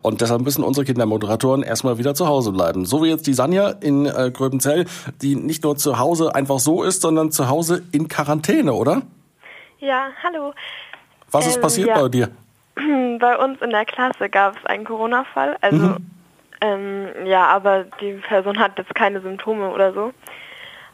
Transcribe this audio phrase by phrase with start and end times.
[0.00, 2.84] Und deshalb müssen unsere Kindermoderatoren erstmal wieder zu Hause bleiben.
[2.84, 4.84] So wie jetzt die Sanja in äh, Gröbenzell,
[5.22, 9.02] die nicht nur zu Hause einfach so ist, sondern zu Hause in Quarantäne, oder?
[9.80, 10.52] Ja, hallo.
[11.32, 12.00] Was ist Ähm, passiert ja.
[12.00, 12.28] bei dir?
[13.18, 15.56] Bei uns in der Klasse gab es einen Corona-Fall.
[15.62, 15.96] Also, Mhm.
[16.60, 20.12] ähm, ja, aber die Person hat jetzt keine Symptome oder so.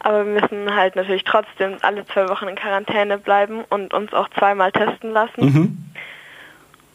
[0.00, 4.29] Aber wir müssen halt natürlich trotzdem alle zwei Wochen in Quarantäne bleiben und uns auch
[4.39, 5.45] zweimal testen lassen.
[5.45, 5.79] Mhm.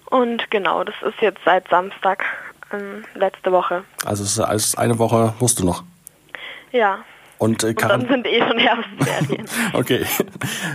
[0.09, 2.23] Und genau, das ist jetzt seit Samstag,
[2.71, 3.83] ähm, letzte Woche.
[4.05, 5.83] Also es ist alles eine Woche musst du noch.
[6.71, 6.99] Ja.
[7.37, 9.45] Und, äh, Und dann sind eh schon Herbstferien.
[9.73, 10.03] Okay,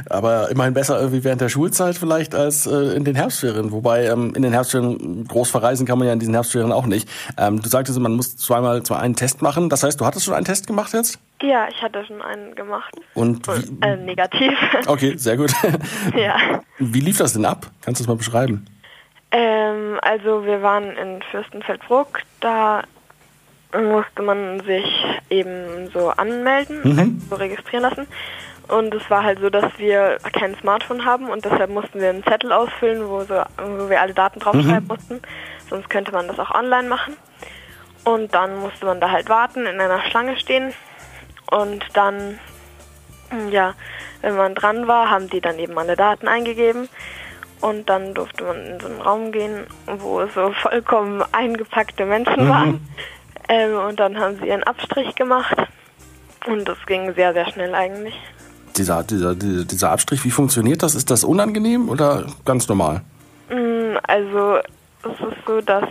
[0.08, 3.70] aber immerhin besser irgendwie während der Schulzeit vielleicht als äh, in den Herbstferien.
[3.70, 7.06] Wobei ähm, in den Herbstferien groß verreisen kann man ja in diesen Herbstferien auch nicht.
[7.36, 9.68] Ähm, du sagtest, man muss zweimal zwar einen Test machen.
[9.68, 11.18] Das heißt, du hattest schon einen Test gemacht jetzt?
[11.42, 12.94] ja, ich hatte schon einen gemacht.
[13.12, 14.52] Und wie, Äh, negativ.
[14.86, 15.52] okay, sehr gut.
[16.16, 16.36] ja.
[16.78, 17.66] Wie lief das denn ab?
[17.82, 18.64] Kannst du das mal beschreiben?
[19.36, 22.82] Ähm, also wir waren in Fürstenfeldbruck, da
[23.76, 24.86] musste man sich
[25.28, 27.22] eben so anmelden, Mhm.
[27.28, 28.06] so registrieren lassen.
[28.68, 32.22] Und es war halt so, dass wir kein Smartphone haben und deshalb mussten wir einen
[32.22, 35.20] Zettel ausfüllen, wo, so, wo wir alle Daten draufschreiben mussten.
[35.68, 37.16] Sonst könnte man das auch online machen.
[38.04, 40.72] Und dann musste man da halt warten, in einer Schlange stehen.
[41.50, 42.38] Und dann,
[43.50, 43.74] ja,
[44.22, 46.88] wenn man dran war, haben die dann eben alle Daten eingegeben.
[47.64, 52.86] Und dann durfte man in so einen Raum gehen, wo so vollkommen eingepackte Menschen waren.
[53.48, 55.56] Ähm, und dann haben sie ihren Abstrich gemacht.
[56.46, 58.14] Und das ging sehr, sehr schnell eigentlich.
[58.76, 60.94] Dieser, dieser, dieser, Abstrich, wie funktioniert das?
[60.94, 63.00] Ist das unangenehm oder ganz normal?
[63.48, 64.58] Mm, Also
[65.04, 65.84] es ist so, dass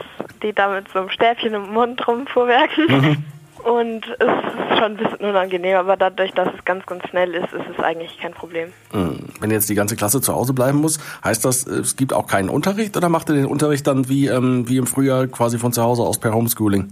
[0.44, 3.26] die da mit so einem Stäbchen im Mund rumfuhrwerken.
[3.64, 7.54] Und es ist schon ein bisschen unangenehm, aber dadurch, dass es ganz, ganz schnell ist,
[7.54, 8.74] ist es eigentlich kein Problem.
[8.92, 12.28] Hm, Wenn jetzt die ganze Klasse zu Hause bleiben muss, heißt das, es gibt auch
[12.28, 15.72] keinen Unterricht oder macht ihr den Unterricht dann wie, ähm, wie im Frühjahr quasi von
[15.72, 16.92] zu Hause aus per Homeschooling?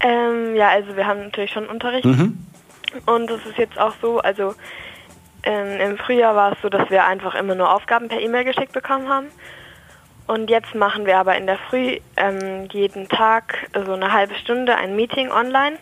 [0.00, 2.04] Ähm, ja, also wir haben natürlich schon Unterricht.
[2.04, 4.54] Und es ist jetzt auch so, also
[5.44, 8.72] ähm, im Frühjahr war es so, dass wir einfach immer nur Aufgaben per E-Mail geschickt
[8.72, 9.26] bekommen haben.
[10.26, 14.74] Und jetzt machen wir aber in der Früh ähm, jeden Tag so eine halbe Stunde
[14.74, 15.76] ein Meeting online,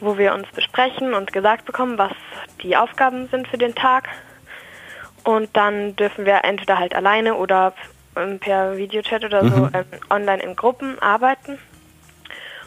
[0.00, 2.12] wo wir uns besprechen und gesagt bekommen, was
[2.62, 4.08] die Aufgaben sind für den Tag.
[5.24, 7.74] Und dann dürfen wir entweder halt alleine oder
[8.16, 11.58] ähm, per Videochat oder so ähm, online in Gruppen arbeiten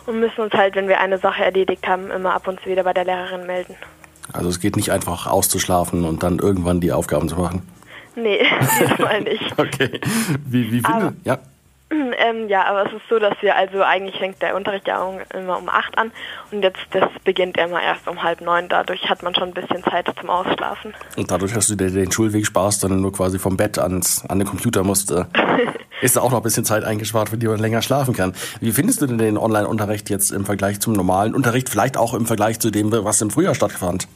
[0.05, 2.83] und müssen uns halt, wenn wir eine Sache erledigt haben, immer ab und zu wieder
[2.83, 3.75] bei der Lehrerin melden.
[4.33, 7.67] Also es geht nicht einfach auszuschlafen und dann irgendwann die Aufgaben zu machen.
[8.15, 8.45] Nee,
[8.79, 9.41] diesmal nicht.
[9.57, 9.99] Okay.
[10.45, 11.39] Wie, wie finde ja.
[11.91, 15.57] ähm, ja, aber es ist so, dass wir, also eigentlich fängt der Unterricht ja immer
[15.57, 16.11] um acht an
[16.51, 18.69] und jetzt das beginnt immer erst um halb neun.
[18.69, 20.93] Dadurch hat man schon ein bisschen Zeit zum Ausschlafen.
[21.17, 24.39] Und dadurch, dass du dir den Schulweg sparst, dann nur quasi vom Bett ans, an
[24.39, 25.25] den Computer musst, äh,
[26.01, 28.33] ist da auch noch ein bisschen Zeit eingespart, für die man länger schlafen kann.
[28.61, 31.69] Wie findest du denn den Online-Unterricht jetzt im Vergleich zum normalen Unterricht?
[31.69, 34.07] Vielleicht auch im Vergleich zu dem, was im Frühjahr stattfand?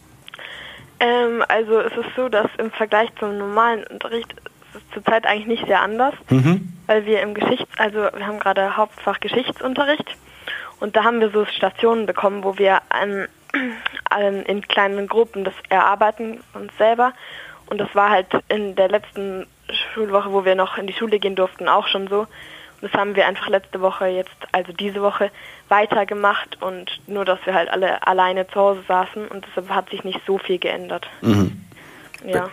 [1.00, 5.48] Ähm, also es ist so, dass im Vergleich zum normalen Unterricht ist es zurzeit eigentlich
[5.48, 6.14] nicht sehr anders,
[6.88, 10.18] weil wir im Geschichts-, also wir haben gerade Hauptfach Geschichtsunterricht
[10.80, 13.28] und da haben wir so Stationen bekommen, wo wir ähm,
[14.48, 17.14] in kleinen Gruppen das erarbeiten uns selber
[17.68, 19.48] und das war halt in der letzten
[19.94, 22.28] Schulwoche, wo wir noch in die Schule gehen durften, auch schon so.
[22.86, 25.32] Das haben wir einfach letzte Woche jetzt, also diese Woche,
[25.70, 30.04] weitergemacht und nur, dass wir halt alle alleine zu Hause saßen und deshalb hat sich
[30.04, 31.08] nicht so viel geändert.
[32.28, 32.50] Ja.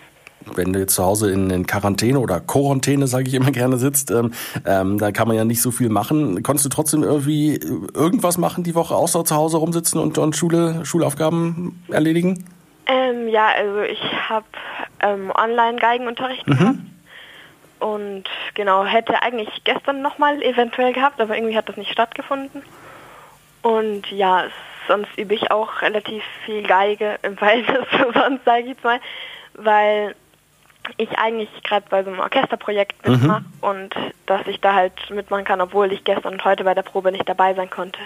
[0.54, 4.10] Wenn du jetzt zu Hause in, in Quarantäne oder Quarantäne, sage ich immer gerne, sitzt,
[4.10, 4.32] ähm,
[4.64, 6.42] ähm, da kann man ja nicht so viel machen.
[6.42, 7.60] Konntest du trotzdem irgendwie
[7.94, 12.46] irgendwas machen die Woche, außer zu Hause rumsitzen und, und Schule, Schulaufgaben erledigen?
[12.86, 14.00] Ähm, ja, also ich
[14.30, 14.46] habe
[15.00, 16.78] ähm, Online-Geigenunterricht gehabt
[17.82, 22.62] und genau, hätte eigentlich gestern nochmal eventuell gehabt, aber irgendwie hat das nicht stattgefunden.
[23.62, 24.44] Und ja,
[24.86, 29.00] sonst übe ich auch relativ viel Geige im Verhältnis zu sonst, sage ich jetzt mal,
[29.54, 30.14] weil
[30.96, 33.94] ich eigentlich gerade bei so einem Orchesterprojekt mitmache und
[34.26, 37.28] dass ich da halt mitmachen kann, obwohl ich gestern und heute bei der Probe nicht
[37.28, 38.00] dabei sein konnte.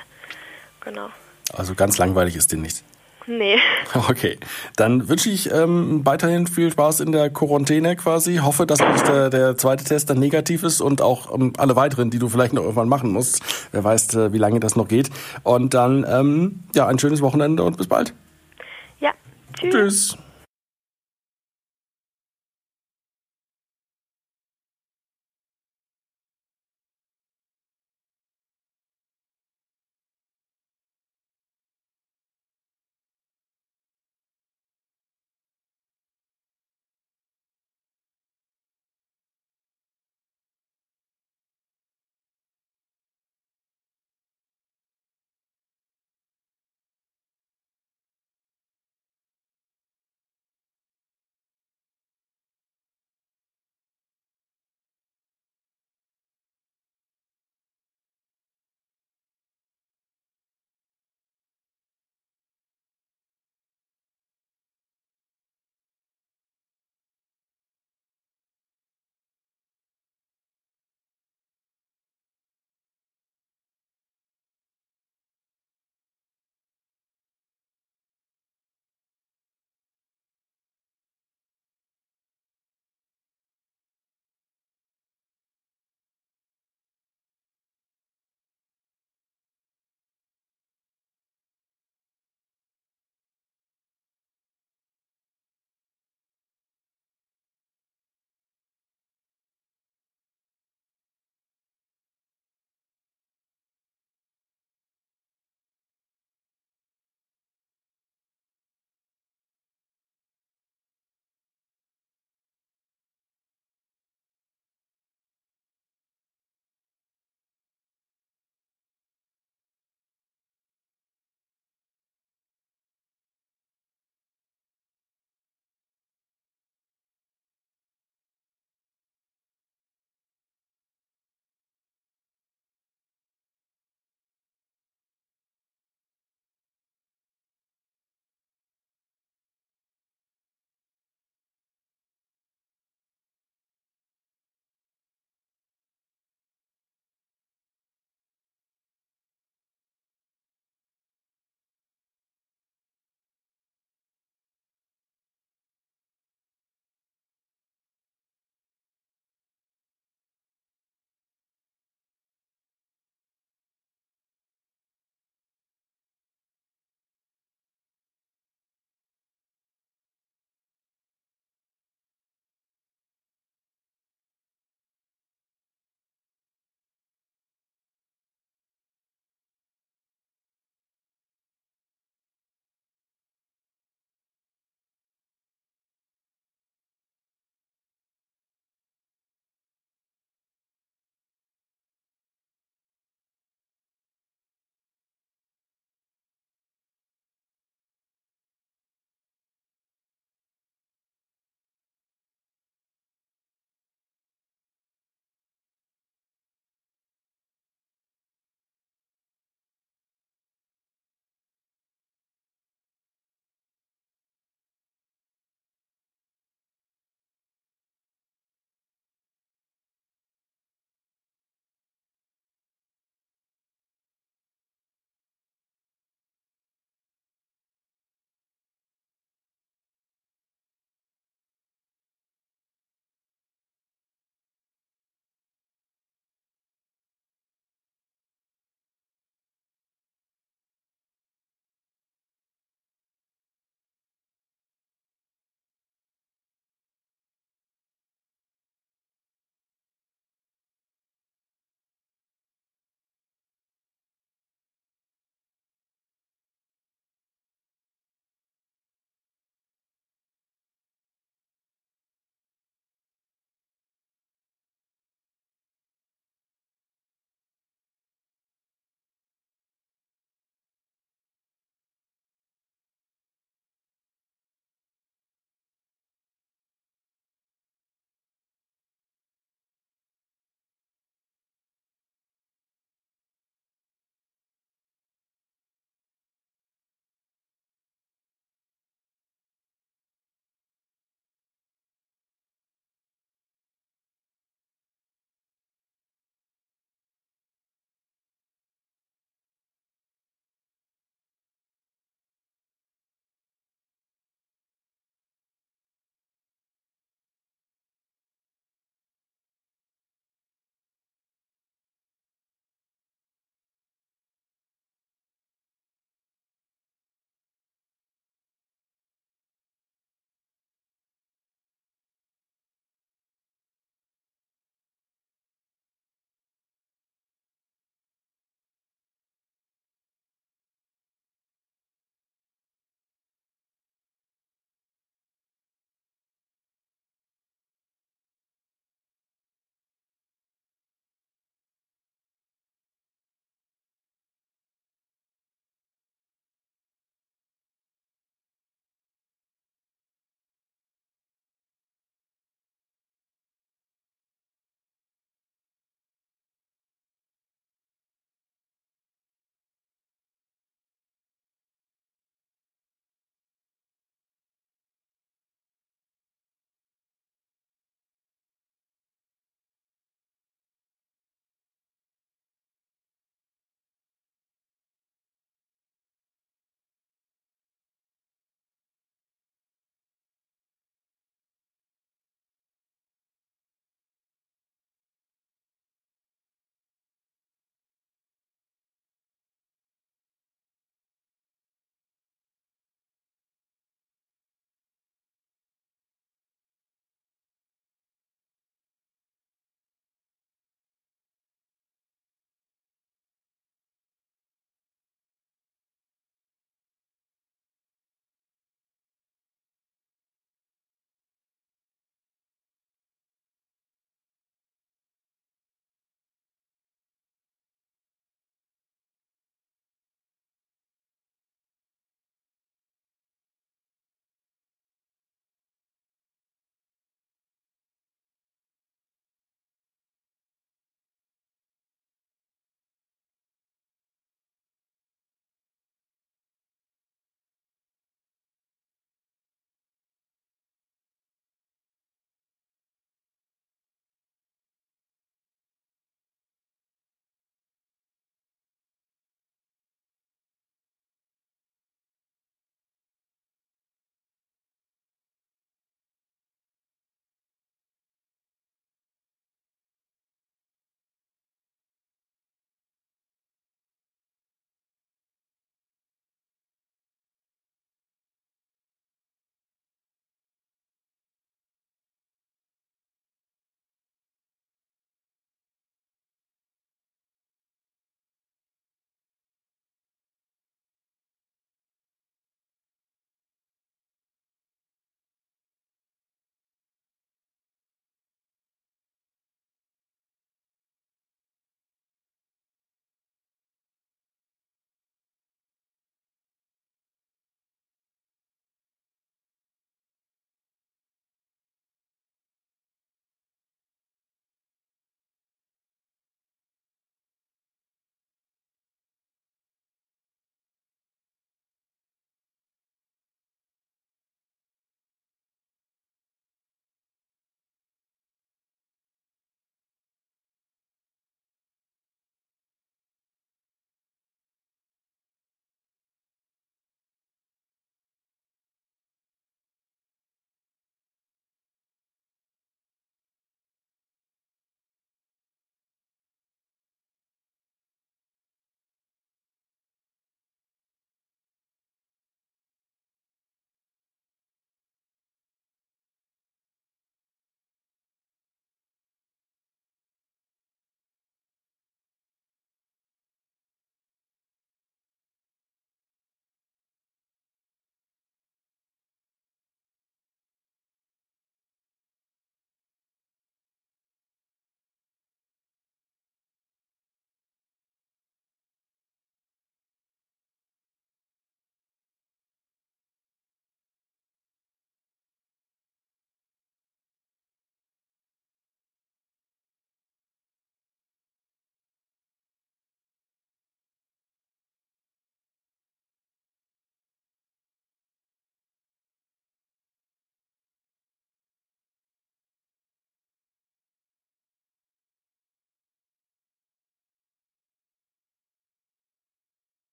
[0.81, 1.08] Genau.
[1.52, 2.82] Also ganz langweilig ist dir nicht.
[3.26, 3.56] Nee.
[4.08, 4.38] Okay,
[4.76, 8.37] dann wünsche ich ähm, weiterhin viel Spaß in der Quarantäne quasi.
[8.37, 12.19] Hoffe, dass der, der zweite Test dann negativ ist und auch ähm, alle weiteren, die
[12.19, 13.43] du vielleicht noch irgendwann machen musst.
[13.73, 15.11] Wer weiß, äh, wie lange das noch geht.
[15.43, 18.12] Und dann, ähm, ja, ein schönes Wochenende und bis bald.
[19.00, 19.12] Ja.
[19.55, 19.72] Tschüss.
[19.72, 20.19] Tschüss.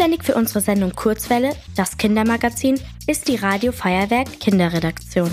[0.00, 5.28] Zuständig für unsere Sendung Kurzwelle, das Kindermagazin, ist die Radio Feuerwerk Kinderredaktion.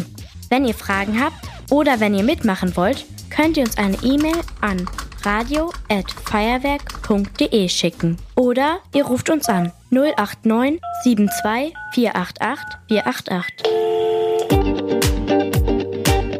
[0.49, 1.38] Wenn ihr Fragen habt
[1.72, 4.85] oder wenn ihr mitmachen wollt, könnt ihr uns eine E-Mail an
[5.23, 13.56] radio@feuerwerk.de schicken oder ihr ruft uns an 089 72 488 488.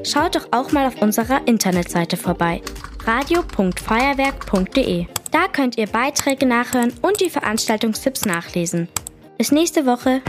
[0.04, 2.62] Schaut doch auch mal auf unserer Internetseite vorbei
[3.06, 5.08] radio.feuerwerk.de.
[5.32, 8.88] Da könnt ihr Beiträge nachhören und die Veranstaltungstipps nachlesen.
[9.38, 10.22] Bis nächste Woche.